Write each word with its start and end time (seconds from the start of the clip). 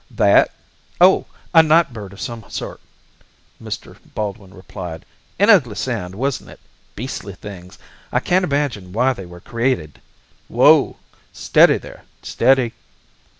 "That 0.09 0.49
oh, 0.99 1.27
a 1.53 1.61
night 1.61 1.93
bird 1.93 2.11
of 2.11 2.19
some 2.19 2.43
sort," 2.49 2.81
Mr. 3.61 3.97
Baldwin 4.15 4.51
replied. 4.51 5.05
"An 5.37 5.51
ugly 5.51 5.75
sound, 5.75 6.15
wasn't 6.15 6.49
it? 6.49 6.59
Beastly 6.95 7.35
things, 7.35 7.77
I 8.11 8.19
can't 8.19 8.43
imagine 8.43 8.93
why 8.93 9.13
they 9.13 9.27
were 9.27 9.41
created. 9.41 10.01
Whoa 10.47 10.97
steady 11.31 11.77
there, 11.77 12.05
steady." 12.23 12.73